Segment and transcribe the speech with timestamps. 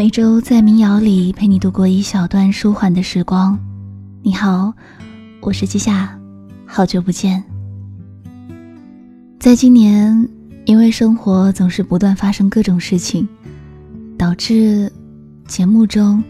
[0.00, 3.58] 每周在民谣里陪你度过一小段舒缓的时光。
[4.22, 4.72] 你好，
[5.42, 6.18] 我是季夏，
[6.64, 7.44] 好久不见。
[9.38, 10.26] 在今年，
[10.64, 13.28] 因为生活总是不断发生各种事情，
[14.16, 14.90] 导致
[15.46, 16.24] 节目中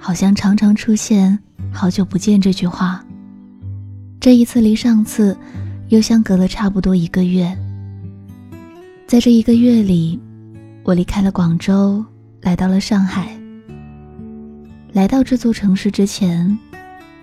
[0.00, 1.38] 好像常常出现
[1.72, 3.00] “好久不见”这句话。
[4.18, 5.38] 这一次离上次
[5.88, 7.56] 又相隔了差不多一个月。
[9.06, 10.18] 在这一个月里，
[10.82, 12.04] 我离开了广州，
[12.44, 13.36] 来到了上海。
[14.92, 16.56] 来到这座城市之前，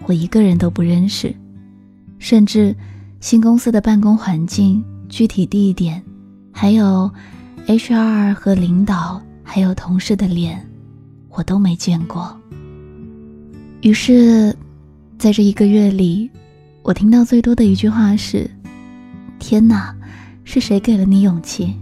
[0.05, 1.34] 我一个人都不认识，
[2.20, 2.75] 甚至
[3.21, 4.84] 新公司的办公环境。
[5.07, 6.02] 具体地点，
[6.53, 7.12] 还有
[7.67, 10.65] HR 和领导，还有同事的脸，
[11.29, 12.34] 我都没见过。
[13.81, 14.55] 于是，
[15.17, 16.31] 在这一个月里，
[16.81, 18.49] 我听到最多的一句话是
[19.38, 19.93] ：“天哪，
[20.45, 21.76] 是谁给了你勇气？”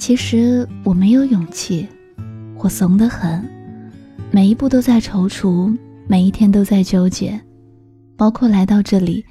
[0.00, 1.86] 其实我没有勇气，
[2.56, 3.46] 我怂得很，
[4.30, 5.76] 每一步都在踌躇，
[6.08, 7.38] 每一天都在纠结，
[8.16, 9.22] 包括来到这里。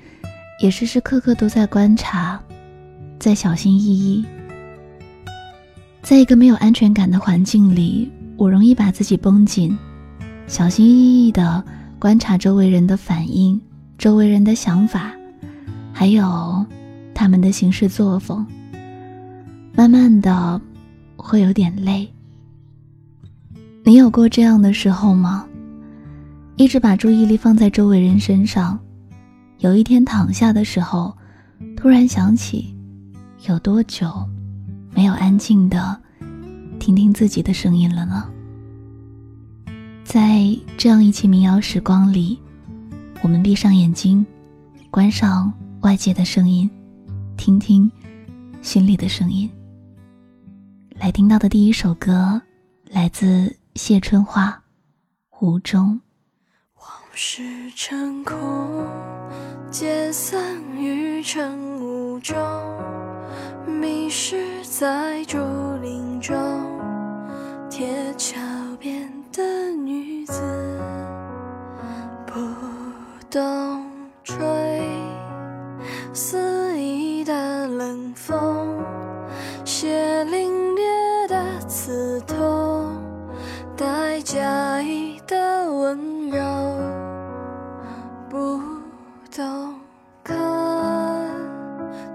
[0.61, 2.39] 也时时刻刻都在观察，
[3.17, 4.23] 在小心翼翼。
[6.03, 9.75] 在一个没有安全感的环境里，我容易把自己绷紧，
[10.45, 11.63] 小心翼翼地
[11.97, 13.59] 观察周围人的反应、
[13.97, 15.13] 周围人的想法，
[15.91, 16.63] 还有
[17.15, 18.45] 他们的行事作风。
[19.73, 20.61] 慢慢的，
[21.15, 22.07] 会有点累。
[23.83, 25.47] 你有过这样的时候吗？
[26.57, 28.77] 一直把注意力放在周围人身上。
[29.59, 31.15] 有一天躺下的时候，
[31.75, 32.75] 突然想起，
[33.47, 34.11] 有多久
[34.93, 35.99] 没有安静的
[36.79, 38.29] 听听自己的声音了呢？
[40.03, 40.45] 在
[40.77, 42.37] 这样一期民谣时光里，
[43.21, 44.25] 我们闭上眼睛，
[44.91, 46.69] 关上外界的声音，
[47.37, 47.89] 听听
[48.61, 49.49] 心里的声音。
[50.99, 52.41] 来听到的第一首歌，
[52.89, 54.47] 来自谢春花，
[55.29, 56.01] 《湖中》。
[56.81, 57.41] 往事
[57.73, 58.85] 成空。
[59.71, 62.35] 解散于晨雾中，
[63.65, 65.37] 迷失在竹
[65.81, 66.35] 林中。
[67.69, 68.37] 铁桥
[68.77, 70.41] 边的女子，
[72.25, 72.33] 不
[73.29, 73.89] 懂
[74.21, 74.35] 吹
[76.13, 76.58] 肆
[81.89, 83.01] 刺痛，
[83.75, 86.39] 带假意的温柔。
[88.29, 88.61] 不
[89.35, 89.73] 懂
[90.23, 90.37] 看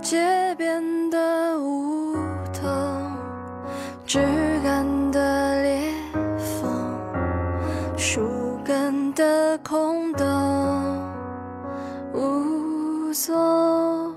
[0.00, 0.80] 街边
[1.10, 2.14] 的梧
[2.52, 2.70] 桐，
[4.06, 4.20] 枝
[4.62, 5.92] 干的裂
[6.38, 6.70] 缝，
[7.96, 10.24] 树根的空洞，
[12.12, 14.14] 无踪。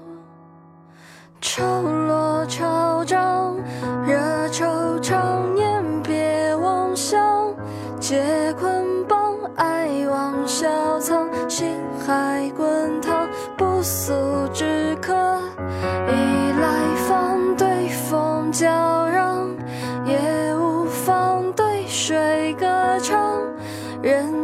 [1.41, 2.86] 潮落潮
[24.03, 24.36] 人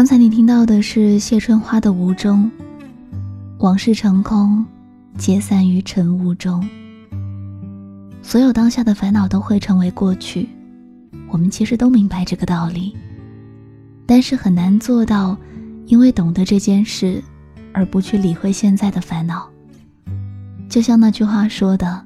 [0.00, 2.50] 刚才你听到的是谢春花的《无中》，
[3.58, 4.64] 往事成空，
[5.18, 6.66] 皆散于晨雾中。
[8.22, 10.48] 所有当下的烦恼都会成为过去，
[11.28, 12.96] 我们其实都明白这个道理，
[14.06, 15.36] 但是很难做到，
[15.84, 17.22] 因为懂得这件事，
[17.74, 19.50] 而不去理会现在的烦恼。
[20.66, 22.02] 就像那句话说的：“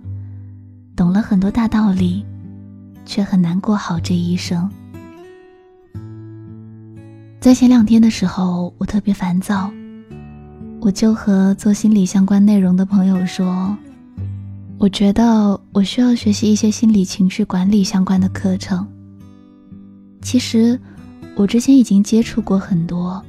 [0.97, 2.27] 懂了很多大道理，
[3.07, 4.69] 却很难过好这一生。”
[7.45, 9.71] 在前两天的时候，我特别烦躁，
[10.81, 13.77] 我就和做心理相关内容的朋友说，
[14.79, 18.89] 我觉得我需要学习一些心理情绪管理相关的课程。
[20.23, 20.81] 其实
[21.37, 23.23] 我之前已经接触过很多，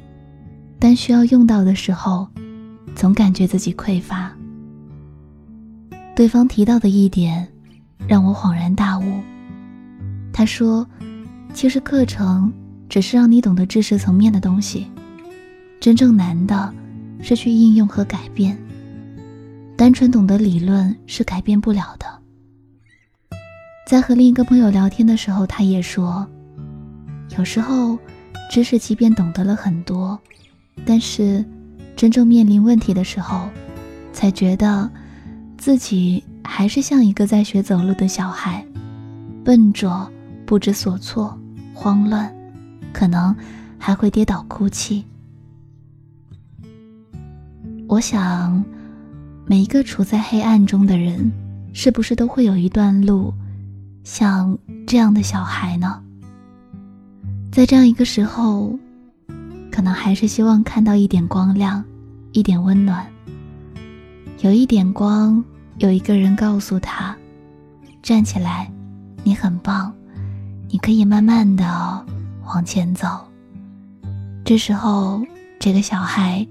[0.79, 2.25] 但需要用到的时候，
[2.95, 4.31] 总感觉自己匮乏。
[6.15, 7.45] 对方提到的一点，
[8.07, 9.03] 让我恍然大悟。
[10.31, 10.87] 他说，
[11.53, 12.49] 其实课程。
[12.95, 14.87] 只是让你懂得知识层面的东西，
[15.81, 16.73] 真正难的
[17.21, 18.57] 是去应用和改变。
[19.75, 22.07] 单纯懂得理论是改变不了的。
[23.85, 26.25] 在和另一个朋友聊天的时候，他也说，
[27.37, 27.99] 有时候
[28.49, 30.17] 知识即便懂得了很多，
[30.85, 31.43] 但是
[31.97, 33.49] 真正面临问题的时候，
[34.13, 34.89] 才觉得
[35.57, 38.65] 自己还是像一个在学走路的小孩，
[39.43, 40.09] 笨拙、
[40.45, 41.37] 不知所措、
[41.73, 42.33] 慌乱。
[42.95, 43.35] 可能
[43.77, 45.03] 还会跌倒哭泣。
[47.89, 48.63] 我想，
[49.45, 51.29] 每一个处在黑暗中的人，
[51.73, 53.33] 是不是都会有一段路，
[54.05, 54.57] 像
[54.87, 56.01] 这样的小孩呢？
[57.51, 58.79] 在这样一个时候，
[59.69, 61.83] 可能还是希望看到一点光亮，
[62.31, 63.05] 一点温暖。
[64.39, 65.43] 有一点光，
[65.79, 67.13] 有一个人告诉他
[68.01, 68.71] ：“站起来，
[69.25, 69.93] 你很棒，
[70.69, 72.05] 你可以慢慢的。”
[72.45, 73.07] 往前走，
[74.43, 75.21] 这时候
[75.59, 76.45] 这个小孩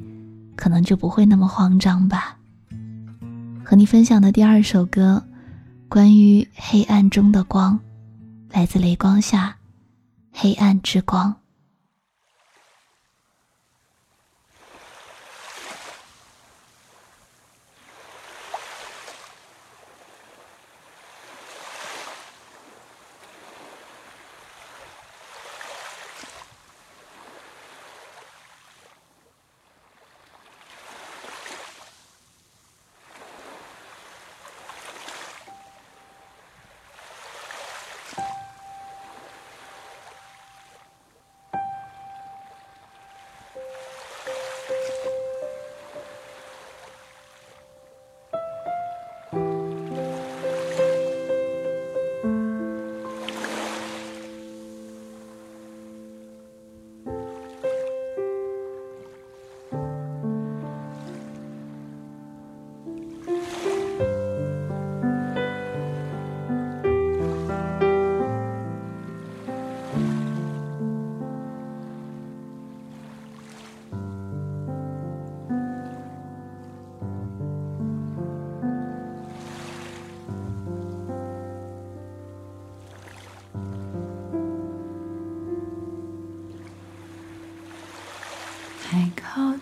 [0.57, 2.37] 可能就不会那么慌张吧。
[3.65, 5.23] 和你分享的第二首歌，
[5.89, 7.79] 关于黑暗中的光，
[8.51, 9.57] 来自雷光下，
[10.33, 11.35] 黑暗之光。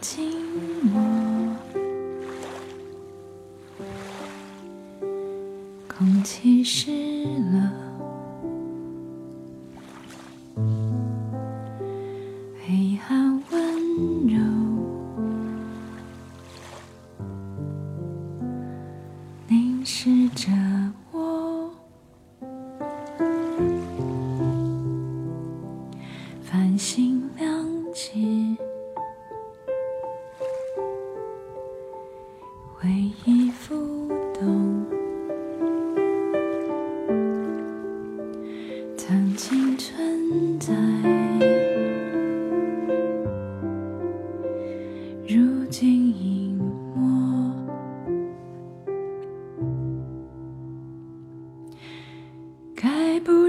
[0.03, 0.19] 寂
[0.93, 1.55] 寞
[5.87, 7.02] 空气是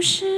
[0.03, 0.32] 是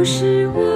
[0.00, 0.69] 不是我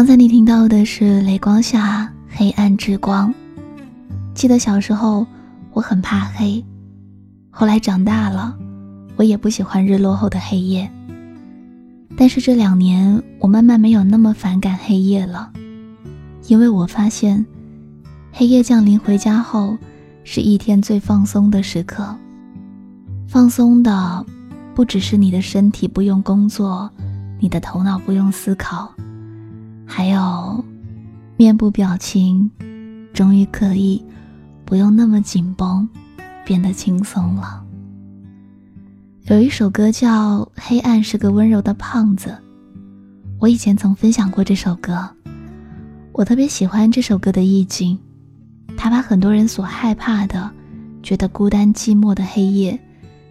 [0.00, 3.34] 刚才你听到的是雷光下黑暗之光。
[4.32, 5.26] 记得小时候
[5.74, 6.64] 我很怕黑，
[7.50, 8.56] 后来长大了，
[9.16, 10.90] 我也不喜欢日落后的黑夜。
[12.16, 15.52] 但是这两年我慢慢没有那么反感黑夜了，
[16.46, 17.44] 因为我发现，
[18.32, 19.76] 黑夜降临回家后，
[20.24, 22.16] 是一天最放松的时刻。
[23.28, 24.24] 放松的
[24.74, 26.90] 不只是你的身体不用工作，
[27.38, 28.90] 你的头脑不用思考。
[29.92, 30.64] 还有，
[31.36, 32.48] 面部表情
[33.12, 34.00] 终于可以
[34.64, 35.86] 不用那么紧绷，
[36.44, 37.60] 变得轻松了。
[39.24, 42.30] 有一首歌叫《黑暗是个温柔的胖子》，
[43.40, 45.10] 我以前曾分享过这首歌。
[46.12, 47.98] 我特别喜欢这首歌的意境，
[48.76, 50.48] 它把很多人所害怕的、
[51.02, 52.78] 觉得孤单寂寞的黑夜，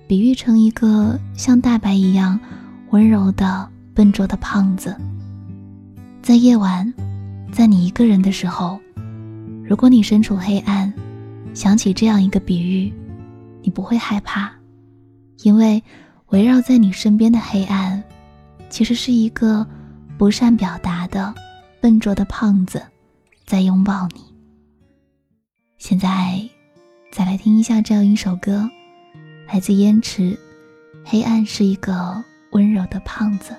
[0.08, 2.38] 比喻成一个像大白一样
[2.89, 4.94] 温柔的、笨拙的胖子。
[6.21, 6.93] 在夜晚，
[7.51, 8.79] 在你一个人的时候，
[9.67, 10.93] 如果你身处黑暗，
[11.53, 12.93] 想起这样一个比喻，
[13.63, 14.51] 你不会害怕，
[15.43, 15.81] 因为
[16.27, 18.03] 围绕在你身边的黑暗，
[18.69, 19.65] 其实是一个
[20.17, 21.33] 不善表达的
[21.81, 22.81] 笨拙的胖子，
[23.45, 24.21] 在拥抱你。
[25.79, 26.47] 现在，
[27.11, 28.69] 再来听一下这样一首歌，
[29.47, 30.33] 来自烟池，
[31.03, 33.53] 《黑暗是一个温柔的胖子》。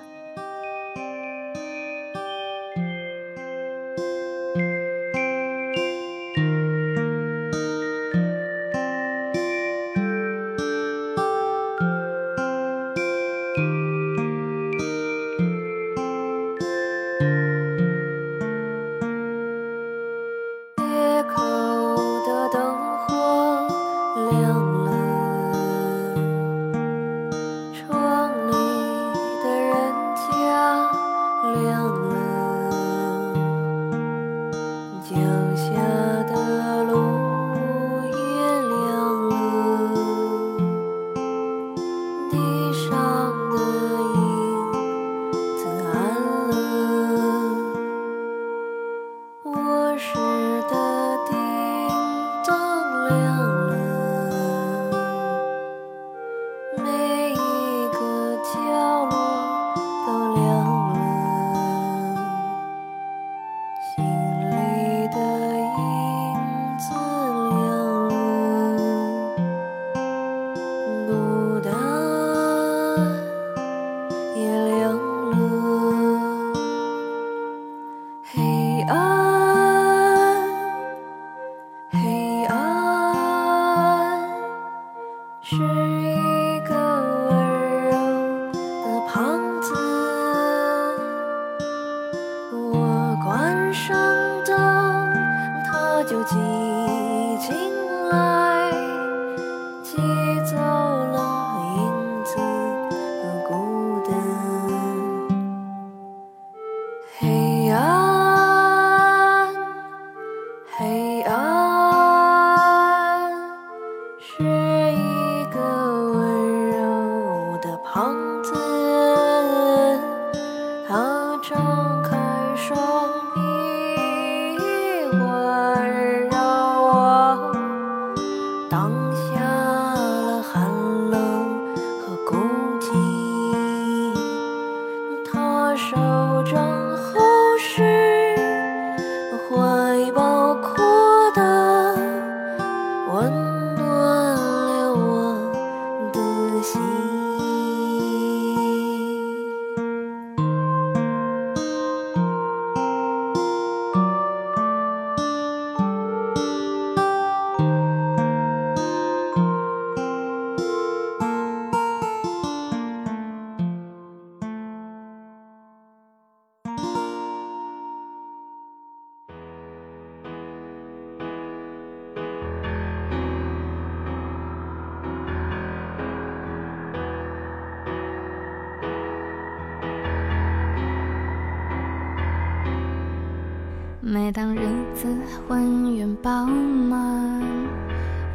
[184.13, 184.59] 每当日
[184.93, 185.07] 子
[185.47, 187.41] 浑圆饱满，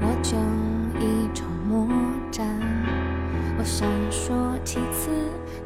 [0.00, 0.34] 我就
[0.98, 1.86] 一筹莫
[2.30, 2.46] 展。
[3.58, 4.32] 我闪烁
[4.64, 5.10] 其词，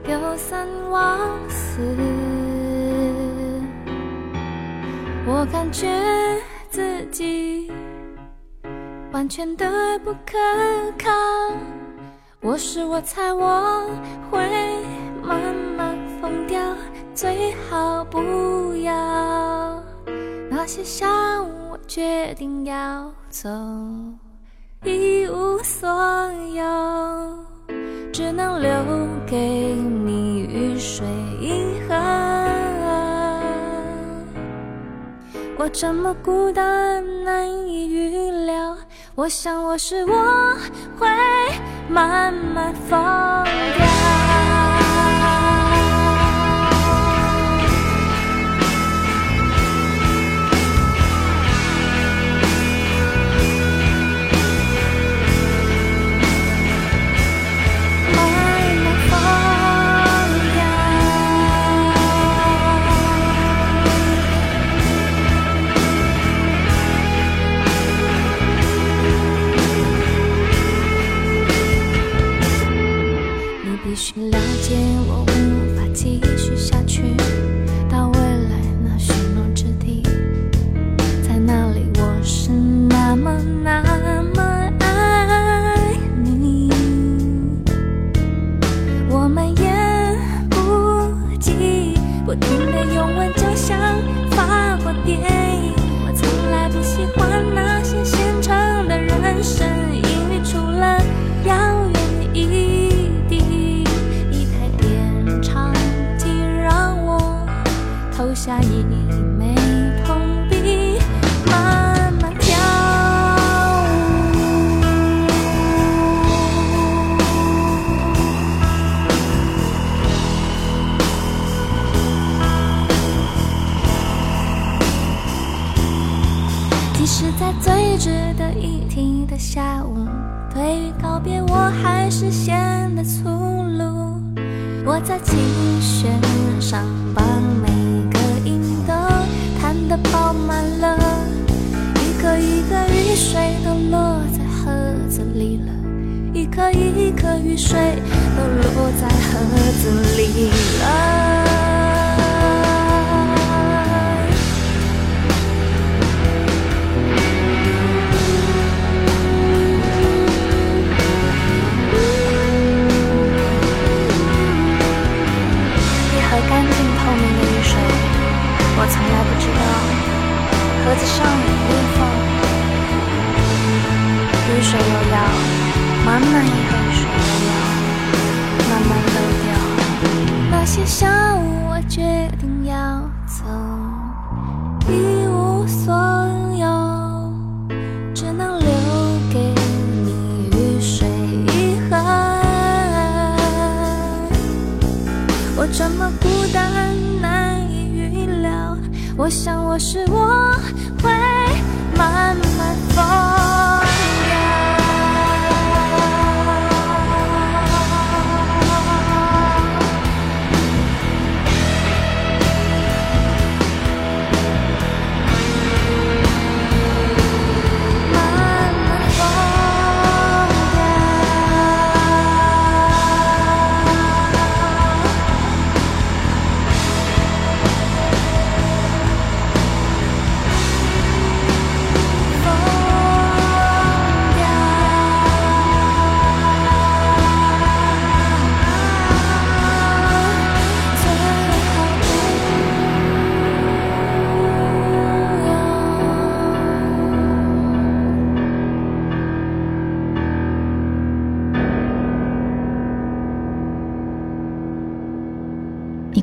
[0.03, 1.81] 丢三忘四。
[5.25, 5.87] 我感觉
[6.71, 7.71] 自己
[9.13, 10.37] 完全的不可
[10.99, 11.09] 靠。
[12.41, 13.89] 我是我猜我
[14.29, 14.41] 会
[15.23, 16.61] 慢慢疯掉，
[17.15, 19.50] 最好不要。
[20.63, 23.49] 那些下午，我决定要走，
[24.85, 25.89] 一无所
[26.53, 27.39] 有，
[28.13, 28.71] 只能留
[29.27, 31.07] 给你雨水
[31.41, 31.95] 银河。
[35.57, 38.77] 我这么孤单，难以预料。
[39.15, 40.55] 我想，我是我
[40.99, 41.09] 会
[41.89, 43.01] 慢慢疯
[43.79, 43.90] 掉。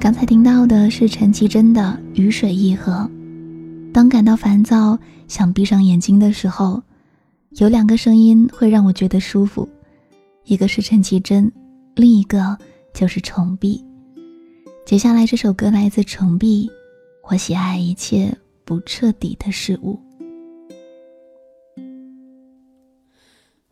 [0.07, 2.93] 刚才听到的是陈绮贞的《雨水一河》。
[3.91, 6.81] 当感到烦躁、想闭上眼睛的时候，
[7.57, 9.67] 有两个声音会让我觉得舒服，
[10.45, 11.51] 一个是陈绮贞，
[11.93, 12.57] 另一个
[12.93, 13.83] 就是程璧。
[14.85, 16.69] 接下来这首歌来自程璧，
[17.29, 19.99] 我喜爱一切不彻底的事物。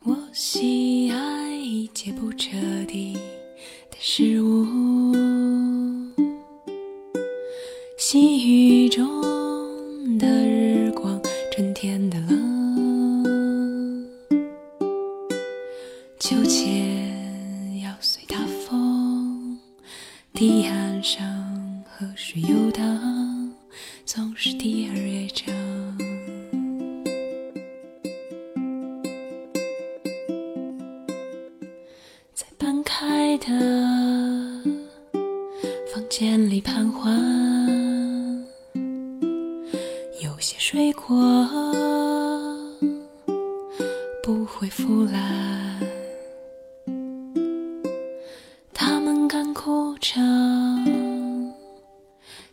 [0.03, 2.57] 我喜爱一切不彻
[2.89, 3.13] 底
[3.89, 4.94] 的事物。
[8.07, 9.09] 细雨中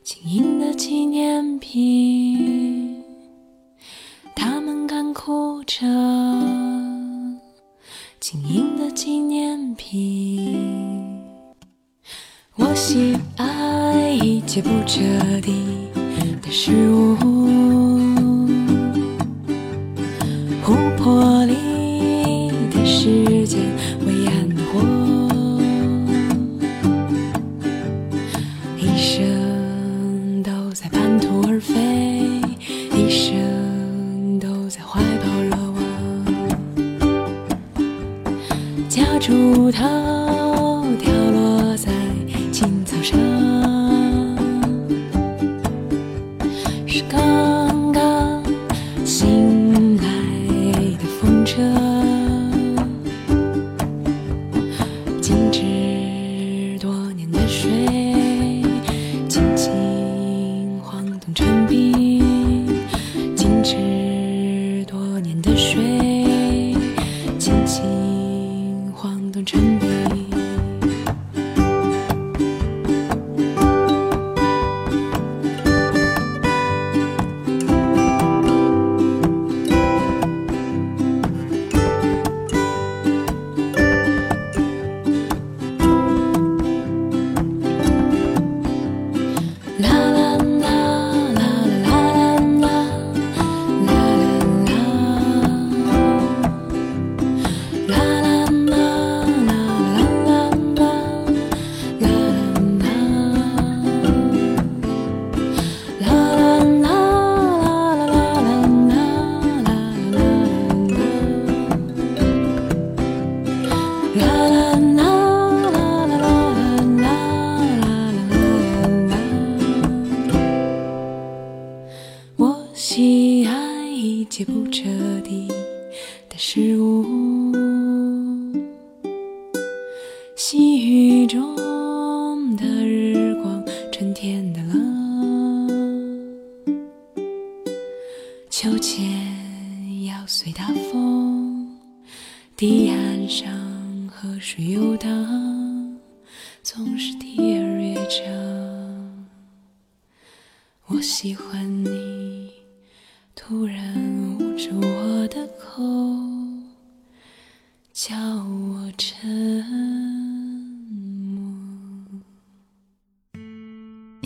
[0.04, 3.04] 晶莹的纪念品，
[4.34, 5.86] 他们干枯着
[8.18, 11.22] 晶莹的纪念品。
[12.56, 15.00] 我喜爱一切不彻
[15.40, 15.54] 底
[16.42, 17.31] 的事物。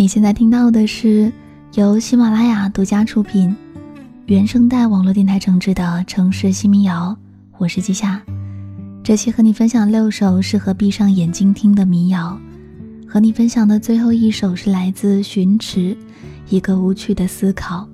[0.07, 1.33] 你现在听到的是
[1.75, 3.53] 由喜马拉雅独家出品、
[4.27, 7.11] 原声带网络电台整制的《城市新民谣》。
[7.59, 8.23] 我是季夏，
[9.03, 12.38] 这期和你分享六首适合闭上眼睛听的民谣。
[13.05, 15.97] 和你分享的最后一首是来自寻池，
[16.51, 17.85] 一个无趣的思考。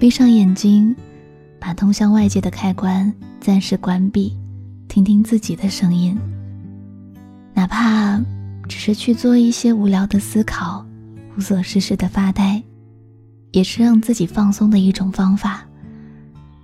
[0.00, 0.96] 闭上眼睛，
[1.60, 3.12] 把通向外界的开关
[3.42, 4.34] 暂时关闭，
[4.88, 6.16] 听听自己的声音。
[7.52, 8.18] 哪怕
[8.66, 10.82] 只是去做一些无聊的思考，
[11.36, 12.62] 无所事事的发呆，
[13.52, 15.64] 也是让自己放松的一种方法。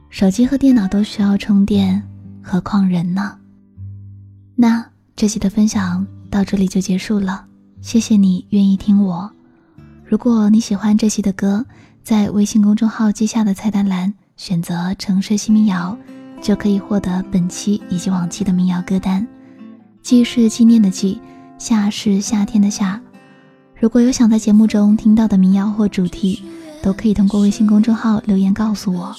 [0.08, 2.02] 手机和电脑都需要充电，
[2.42, 3.36] 何况人呢？
[4.56, 4.84] 那
[5.16, 7.44] 这期的分享到这里就结束了，
[7.80, 9.30] 谢谢你愿意听我。
[10.04, 11.64] 如果你喜欢这期的歌，
[12.02, 15.96] 在微信公众号记下的菜单栏选择“城市新民谣”，
[16.42, 19.26] 就可以获得本期以及往期的民谣歌单。
[20.02, 21.20] 记是纪念的记，
[21.58, 23.00] 夏是夏天的夏。
[23.80, 26.42] 如果有想在节目中听到的民谣或主题
[26.82, 29.16] 都可以通过微信公众号留言告诉我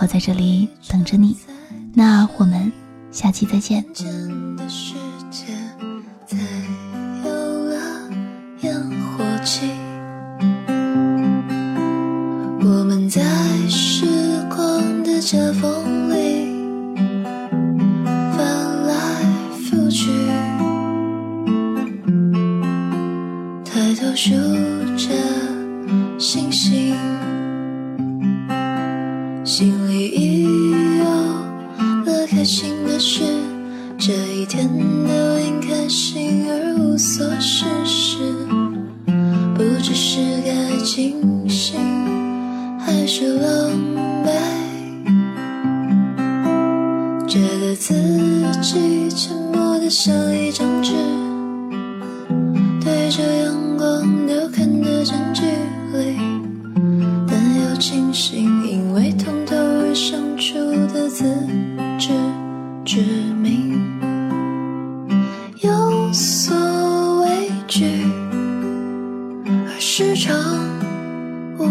[0.00, 1.36] 我在这里等着你。
[1.92, 2.72] 那我们
[3.10, 3.84] 下期再见。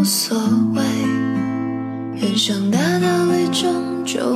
[0.07, 0.37] 无所
[0.73, 0.81] 谓
[2.15, 4.33] 人生大道理终究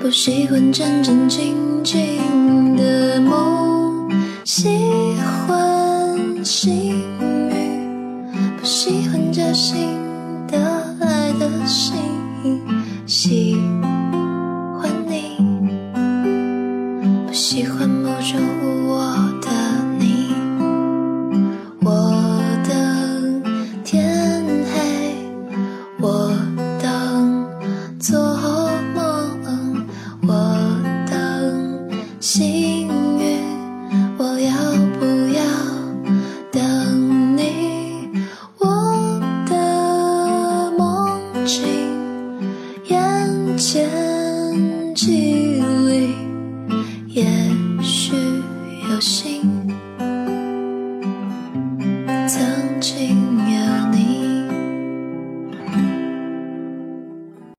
[0.00, 4.10] 不喜欢战战兢兢的梦，
[4.44, 4.68] 喜
[5.46, 6.90] 欢幸
[7.48, 8.26] 运，
[8.58, 9.76] 不喜欢假惺
[10.48, 10.58] 得
[10.98, 11.94] 来的心
[12.44, 12.60] 意。
[13.06, 13.56] 喜